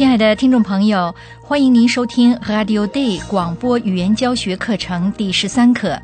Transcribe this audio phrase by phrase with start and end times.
[0.00, 6.00] 亲爱的听众朋友，欢迎您收听 Radio Day 广播语言教学课程第十三课。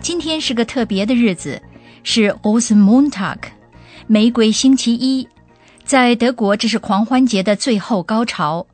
[0.00, 1.62] 今天是个特别的日子，
[2.02, 3.48] 是 o s e m o n t a g
[4.08, 5.28] 玫瑰星期一。
[5.84, 8.66] 在德国，这是狂欢节的最后高潮。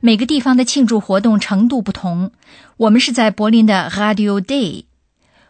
[0.00, 2.32] 每个地方的庆祝活动程度不同。
[2.76, 4.86] 我们是在柏林的 Radio Day，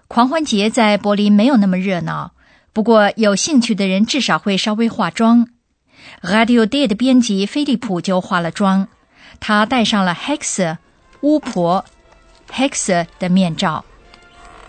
[0.08, 2.32] 狂欢节在柏林没有那么热闹，
[2.74, 5.48] 不过有兴趣的人至少会稍微化妆。
[6.22, 8.88] Radio Day 的编辑菲利普就化了妆，
[9.40, 10.76] 他戴上了 Hex
[11.20, 11.84] 巫婆
[12.52, 13.84] Hex 的面罩。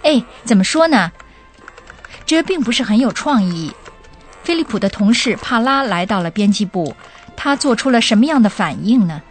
[0.04, 1.12] 哎，怎么说呢？
[2.26, 3.74] 这并不是很有创意。
[4.44, 6.96] 菲利普的同事帕拉来到了编辑部，
[7.36, 9.22] 他做出了什么样的反应呢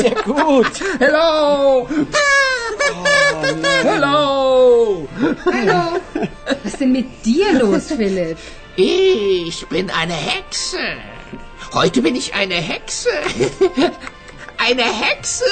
[0.00, 0.72] ？sehr gut.
[0.98, 1.86] Hello.
[1.86, 1.88] Oh,
[3.82, 5.08] Hello.
[5.46, 6.00] Hallo.
[6.46, 8.38] Was ist denn mit dir los, Philipp?
[8.76, 10.78] Ich bin eine Hexe.
[11.74, 13.10] Heute bin ich eine Hexe.
[14.58, 15.44] Eine Hexe.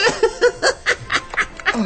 [1.75, 1.79] Oh,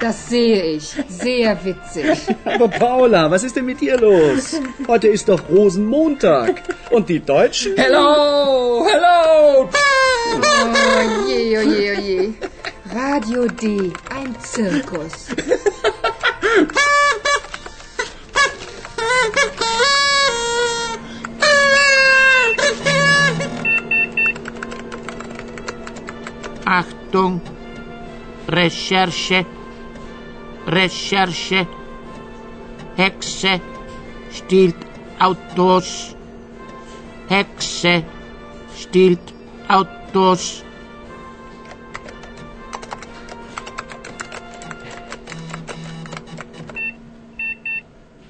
[0.00, 0.94] das sehe ich.
[1.08, 2.18] Sehr witzig.
[2.44, 4.60] Aber Paula, was ist denn mit dir los?
[4.88, 6.62] Heute ist doch Rosenmontag.
[6.90, 7.74] Und die Deutschen?
[7.76, 9.68] Hello, hello.
[10.34, 12.32] Oh je, oh je, oh je.
[12.94, 15.28] Radio D, ein Zirkus.
[26.64, 27.40] Achtung,
[28.48, 29.44] Recherche,
[30.66, 31.66] Recherche,
[32.96, 33.60] Hexe
[34.30, 34.76] stiehlt
[35.18, 36.16] Autos,
[37.28, 38.04] Hexe
[38.74, 39.34] stiehlt
[39.68, 40.01] Autos.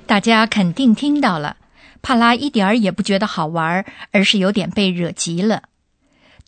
[0.07, 1.57] 大家肯定听到了，
[2.03, 5.63] 帕拉一点儿也不觉得好玩，而是有点被惹急了。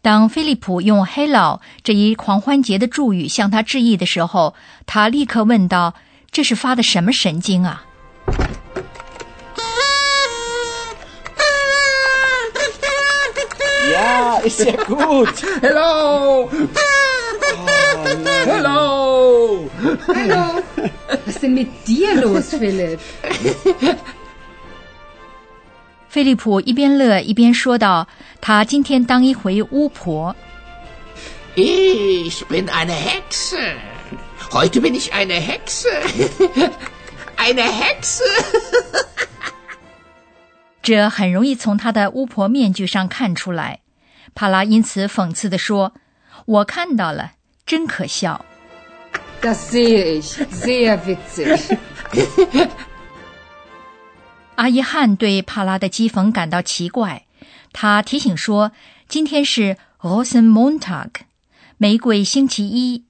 [0.02, 5.94] 当菲利普用 “Hello” 这一狂欢节的祝语向他致意的时候，他立刻问道
[6.30, 7.86] ：“这是发的什么神经啊？”
[14.44, 15.42] Ist sehr gut.
[15.62, 16.50] Hello.
[18.44, 19.70] Hello.
[20.06, 20.62] Hallo.
[21.08, 23.00] Was ist denn mit dir los, Philipp?
[26.08, 28.06] 菲利普一边乐一边说道
[28.40, 30.36] ：“他今天当一回巫婆。”
[31.56, 33.56] Ich bin eine Hexe.
[34.52, 35.88] Heute bin ich eine Hexe.
[37.36, 38.22] Eine Hexe.
[40.82, 43.83] 这很容易从他的巫婆面具上看出来。
[44.34, 45.94] 帕拉因此讽刺地说
[46.46, 47.32] ：“我看到了，
[47.64, 48.44] 真可笑。”
[49.40, 50.44] Das sehe ich.
[50.50, 52.68] Sehr witzig.
[54.56, 57.26] 阿伊汉对帕拉的讥讽感到奇怪，
[57.72, 58.72] 他提醒说
[59.08, 61.10] ：“今天是 Rosenmontag，
[61.76, 63.04] 玫瑰星期一。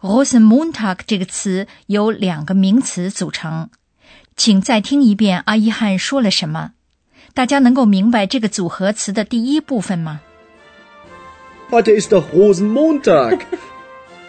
[0.00, 3.70] Rosenmontag 这个词由两个名词组成，
[4.36, 6.72] 请再听一遍阿伊汉说了什么。
[7.36, 10.22] 大家能够明白这个组合词的第一部分吗
[11.68, 13.42] ？Heute ist doch Rosenmontag.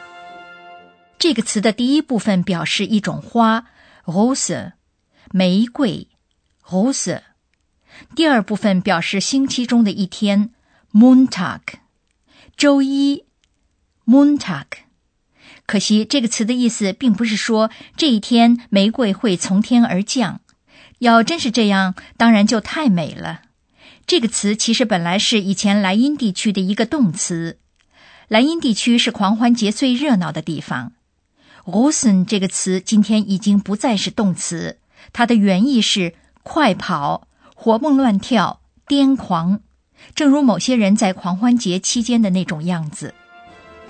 [1.17, 3.67] 这个词的第一部分表示一种花
[4.03, 4.73] ，rose，
[5.31, 6.09] 玫瑰
[6.67, 7.21] ，rose。
[8.13, 10.49] 第二部分表示星期中的一天
[10.91, 11.61] ，Montag，
[12.57, 13.23] 周一
[14.05, 14.65] ，Montag。
[15.65, 20.41] 可惜这个词的意思并不是说这一天玫瑰会从天而降。
[20.99, 23.41] 要真是这样，当然就太美了。
[24.05, 27.59] 这个词其实本来是以前莱茵地区的一个动词。
[28.27, 30.93] 莱茵地区是狂欢节最热闹的地方。
[31.65, 34.79] Rosen 这个词今天已经不再是动词，
[35.11, 39.59] 它的原意是快跑、活蹦乱跳、癫狂，
[40.15, 43.13] 正如某些人在狂欢节期间的那种样子。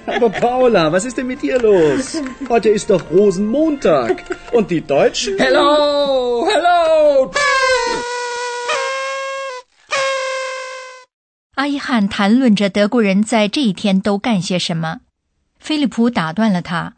[0.06, 2.20] Aber Paula, was ist denn mit dir los?
[2.48, 4.24] Heute ist doch Rosenmontag.
[4.52, 5.38] Und die Deutschen?
[5.38, 7.30] Hello, hello.
[11.54, 15.00] 阿伊汉谈论着德国人在这一天都干些什么，
[15.60, 16.94] 菲利普打断了他。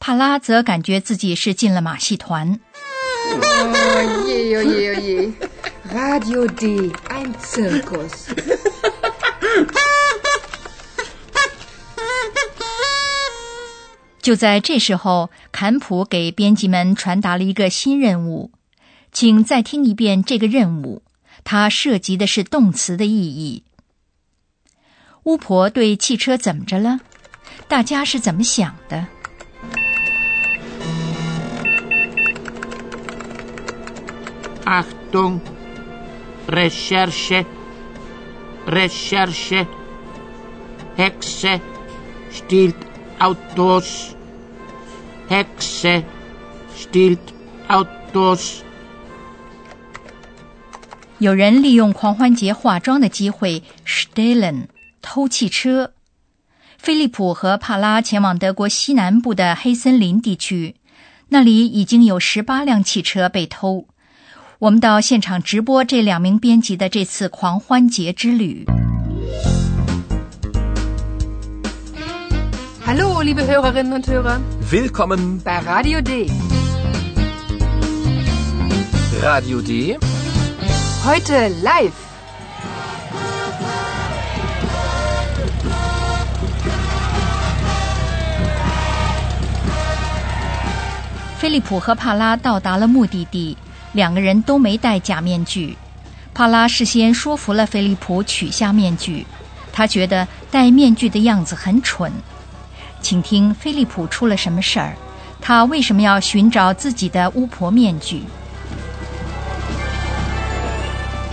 [0.00, 2.58] 帕拉则感觉自己是进了马戏团。
[3.30, 5.32] Oh je, oh je, oh je.
[5.92, 8.28] Radio D, ein Zirkus.
[14.23, 18.51] 就在这时候，坎普给编辑们传达了一个新任务，
[19.11, 21.03] 请再听一遍这个任务。
[21.43, 23.63] 它涉及的是动词的意义。
[25.23, 27.01] 巫婆对汽车怎么着了？
[27.67, 29.07] 大家是怎么想的
[34.63, 35.41] ？Achtung,
[36.47, 37.45] Recherche,
[38.65, 39.67] Recherche,
[40.95, 41.59] Hexe
[42.31, 42.75] stiehlt
[43.19, 44.09] Autos,
[45.29, 46.03] Hexe
[46.75, 47.17] stiehlt
[47.67, 48.59] Autos.
[51.19, 54.67] 有人利用狂欢节化妆的机会 stehlen
[55.01, 55.93] 偷汽车。
[56.77, 60.75] 菲利普和帕拉前往德国西南部的黑森林地区，
[61.29, 63.87] 那里已经有十八辆汽车被偷。
[64.59, 68.65] 我们到现场直播这两名编辑的这次狂欢节之旅。
[72.95, 76.29] Hallo, liebe Hörerinnen und Hörer, Willkommen bei Radio D.
[79.19, 79.97] Radio D.
[81.03, 81.91] Heute live.
[91.39, 93.57] 菲利普和帕拉到达了目的地，
[93.93, 95.75] 两个人都没戴假面具。
[96.35, 99.25] 帕拉事先说服了菲利普取下面具，
[99.71, 102.11] 他觉得戴面具的样子很蠢。
[103.03, 104.93] 请听菲利普出了什么事儿？
[105.41, 108.23] 他为什么要寻找自己的巫婆面具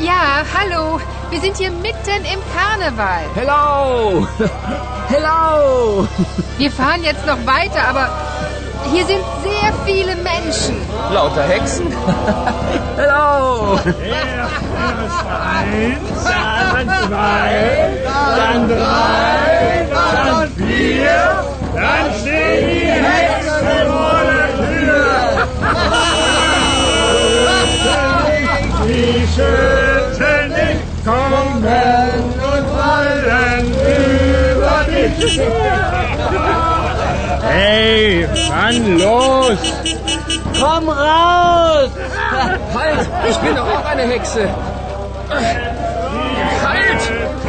[0.01, 0.99] ？Ja, hallo,
[1.31, 3.23] wir sind hier mitten im Karneval.
[3.37, 4.27] Hello!
[5.09, 6.09] Hello!
[6.59, 8.09] Wir fahren jetzt noch weiter, aber
[8.91, 10.75] hier sind sehr viele Menschen.
[11.13, 11.87] Lauter Hexen?
[12.97, 13.79] Hello!
[15.31, 17.93] Eins, dann zwei,
[18.37, 19.87] dann drei,
[20.25, 21.45] dann vier,
[21.75, 25.11] dann stehen die Hexen vor der Tür.
[28.87, 33.65] Die schütteln dich, kommen und fallen
[34.53, 35.41] über dich.
[37.43, 39.59] Hey, Mann, los!
[40.59, 41.91] Komm raus!
[42.75, 43.09] Halt!
[43.29, 44.49] Ich bin doch auch eine Hexe!
[46.65, 47.03] Halt!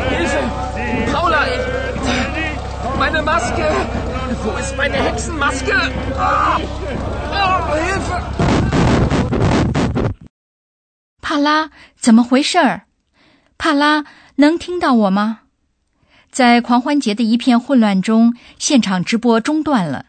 [0.10, 0.40] Hilfe!
[1.12, 1.40] Paula!
[1.46, 3.66] Ich, meine Maske!
[11.22, 12.84] 帕拉，怎么回事儿？
[13.58, 14.06] 帕拉，
[14.36, 15.40] 能听到我吗？
[16.32, 20.06] 在狂欢节的一片混乱中，现场直播中断了。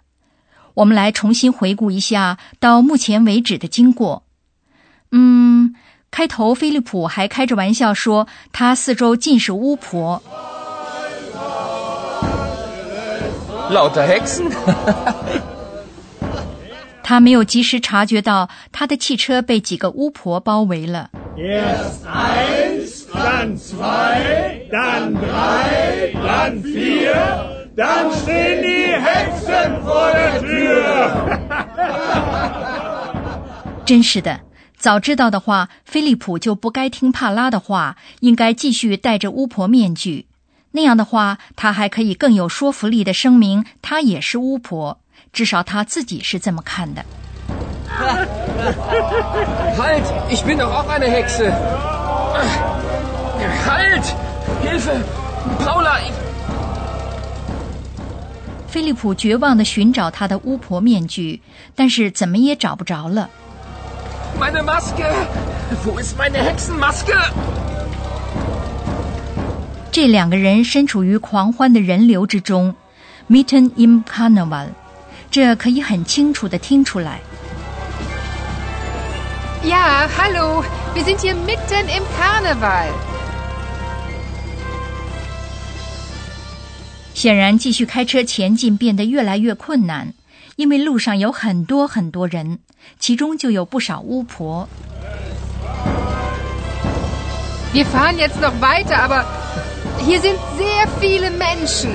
[0.75, 4.25] 我们来重新回顾一下到目前为止的经过。
[5.11, 5.75] 嗯，
[6.13, 10.23] 开头菲利普还开着玩笑说他四周尽是巫婆。
[13.73, 14.53] Lauter Hexen?
[17.03, 21.11] 他没有及时察觉到他的汽车被几个巫婆包围了。
[21.37, 27.15] Erst eins, dann zwei, dann drei, dann vier,
[27.75, 31.11] dann stehen die Hexen vor der Tür.
[33.85, 34.41] 真是的，
[34.79, 40.27] 早知道的话，菲利普就不该听帕拉的话，应该继续戴着巫婆面具。
[40.73, 44.99] 那样的话，他还可以更有说服力的声明他也是巫婆，
[45.33, 47.05] 至少他自己是这么看的。
[49.77, 50.05] Halt!
[50.31, 51.53] Ich bin doch auch eine Hexe!
[53.67, 54.05] Halt!
[54.63, 55.03] Hilfe!
[55.59, 56.01] Paula!
[58.67, 61.43] 菲利普绝望地寻找他的巫婆面具，
[61.77, 63.29] 但是怎么也找不着了。
[64.41, 65.13] Meine Maske!
[65.85, 67.13] Wo ist meine Hexenmaske?
[69.93, 72.75] 这两个人身处于狂欢的人流之中
[73.29, 74.69] ，mitten im Carnival，
[75.31, 77.21] 这可以很清楚地听出来。
[79.63, 82.89] Ja, hallo, wir sind hier mitten im Karneval.
[87.15, 90.15] 显然，继续开车前进变得越来越困难，
[90.57, 92.61] 因为路上有很多很多人，
[92.99, 94.67] 其中就有不少巫婆。
[97.75, 99.25] Wir fahren jetzt noch weiter, aber
[100.02, 101.92] hier sind sehr viele Menschen.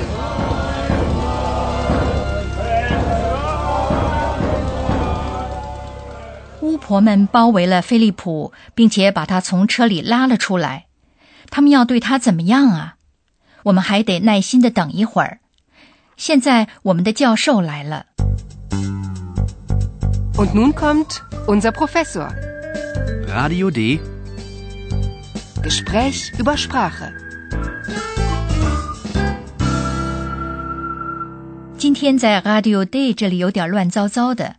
[6.60, 10.86] 巫婆们包围了菲利普，并且把他从车里拉了出来。
[11.50, 12.94] 他们要对他怎么样啊？
[13.64, 15.38] 我们还得耐心的等一会儿。
[16.16, 18.06] 现在我们的教授来了。
[20.34, 22.30] Und nun kommt unser Professor.
[23.28, 24.00] Radio D.
[25.62, 27.12] Gespräch über Sprache.
[31.77, 34.55] 今天在 Radio Day 这里有点乱糟糟的，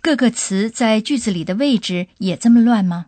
[0.00, 3.06] 各个词在句子里的位置也这么乱吗？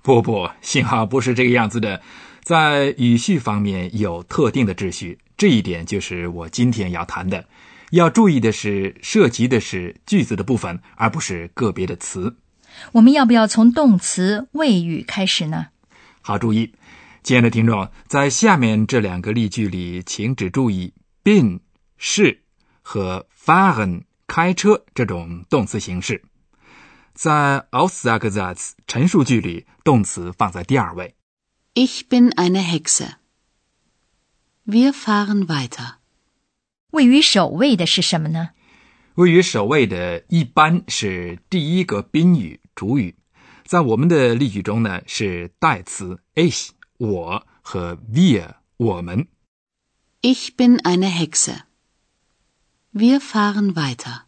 [0.00, 2.00] 不不，幸好不是这个样子的，
[2.40, 7.46] 在语序方面有特定的秩序，这一点就是我今天要谈的。
[7.90, 12.36] 要注意的是，涉及的是句子的部分，而不是个别的词。
[12.92, 15.66] 我们要不要从动词谓语开始呢？
[16.20, 16.72] 好，注意，
[17.24, 20.92] 亲爱的听众，在下面这两个例句里，请只注意
[21.24, 21.58] been
[21.96, 22.42] 是
[22.90, 26.24] 和 fahren 开车这种动词形式。
[27.12, 31.14] 在 Aussagensatz 陈述句里，动词放在第二位。
[31.74, 33.16] Ich bin eine Hexe.
[34.64, 35.96] Wir fahren weiter.
[36.92, 38.52] 位于首位的是什么呢？
[39.16, 43.16] 位于首位的一般是第一个宾语主语，
[43.66, 49.26] 在我们的例句中呢是代词 ich 我和 wir 我们。
[50.22, 51.67] Ich bin eine Hexe.
[52.94, 54.22] Wir fahren weiter.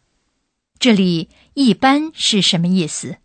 [0.77, 3.17] 这里一般是什么意思？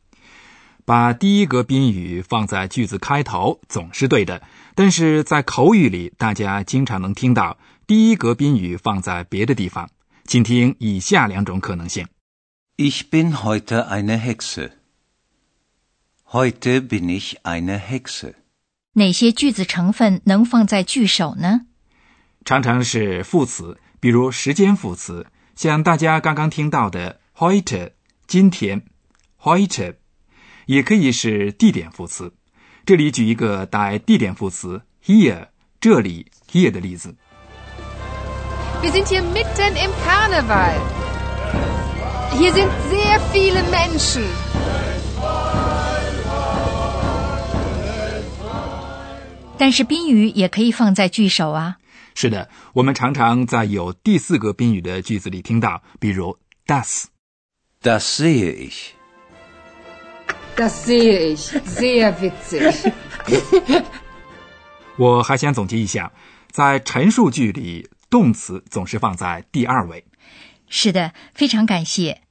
[0.85, 4.43] 把第一个宾语放在句子开头总是对的，
[4.75, 9.91] 但是在口语里，大家经常能听到第一个宾语放在别的地方。
[10.25, 12.07] 请听以下两种可能性。
[12.77, 14.71] Ich bin heute eine Hexe.
[16.31, 18.35] Heute bin ich eine Hexe.
[18.95, 21.67] 哪些句子成分能放在句首呢？
[22.45, 27.91] 常常是副词，比如时间副词，像大家刚刚听到的 heute
[28.29, 28.85] 今天
[29.43, 29.97] heute，
[30.67, 32.33] 也可以是地点副词。
[32.85, 35.49] 这里举一个带地点副词 here
[35.81, 37.17] 这里 here 的例子。
[38.81, 40.79] Wir sind hier mitten im Karneval.
[42.39, 44.23] Hier sind sehr viele Menschen.
[49.59, 51.79] 但是宾语也可以放在句首啊。
[52.19, 57.05] 是的，我们常常在有第四个宾语的句子里听到，比如 das。
[57.83, 58.93] Das sehe ich.
[60.57, 61.53] Das sehe ich.
[61.67, 62.91] Sehr witzig.
[64.97, 66.11] 我还想总结一下，
[66.51, 70.07] 在陈述句里，动词总是放在第二位。
[70.71, 72.23] 是的，非常感谢，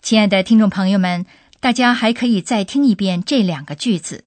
[0.00, 1.26] 亲爱的听众朋友们，
[1.60, 4.24] 大家还可以再听一遍这两个句子。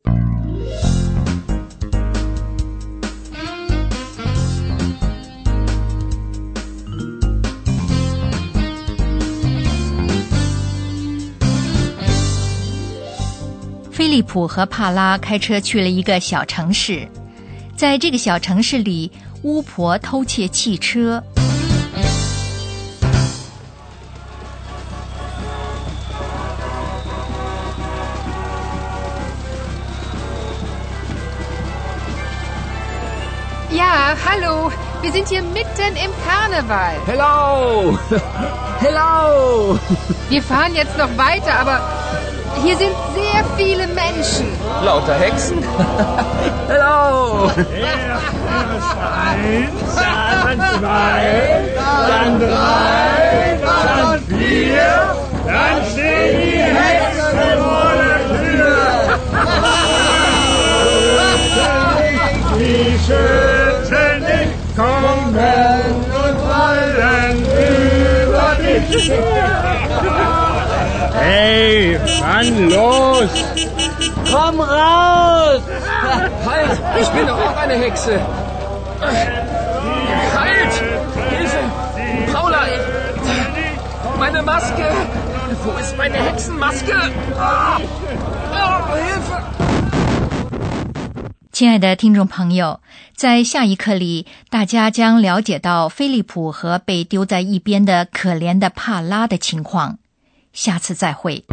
[14.02, 17.08] 菲利普和帕拉开车去了一个小城市，
[17.76, 19.10] 在这个小城市里，
[19.42, 21.22] 巫婆偷窃汽车。
[33.70, 34.72] Ja, hallo.
[35.00, 36.96] Wir sind hier mitten im Karneval.
[37.06, 37.96] Hello!
[38.80, 39.78] Hello!
[40.28, 41.80] Wir fahren jetzt noch weiter, aber
[42.61, 44.47] hier sind sehr viele Menschen.
[44.83, 45.63] Lauter Hexen?
[46.67, 47.49] Hello!
[47.57, 51.63] Erst eins, dann zwei,
[52.07, 58.83] dann drei, dann vier, dann stehen die Hexen vor der Tür.
[62.59, 67.37] Die Schützen nicht kommen und fallen
[68.27, 69.11] über dich.
[71.15, 73.29] Hey, wann los?
[74.31, 75.61] Komm raus!
[76.45, 76.79] Halt!
[76.99, 78.19] Ich bin doch auch eine Hexe!
[80.35, 80.73] Halt!
[81.29, 81.61] Hilfe!
[82.33, 82.65] Paula!
[84.19, 84.85] Meine Maske!
[85.63, 86.93] Wo ist meine Hexenmaske?
[87.37, 87.79] Ah!
[88.51, 89.43] Oh, Hilfe!
[91.51, 92.79] 亲爱的听众朋友，
[93.15, 99.99] 在下一课里，大家将了解到菲利普和被丢在一边的可怜的帕拉的情况。
[100.53, 101.43] 下次再会。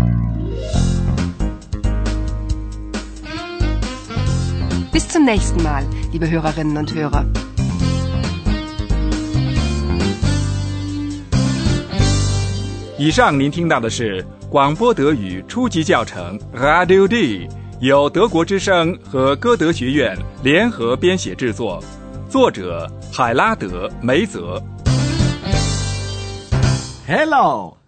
[4.93, 7.25] Bis zum nächsten Mal, liebe Hörerinnen und Hörer.
[12.99, 17.49] 以上您听到的是广播德语初级教程 Radio D，
[17.81, 21.83] 由德国之声和歌德学院联合编写制作，
[22.29, 24.63] 作者海拉德·梅泽。
[27.09, 27.80] Hello!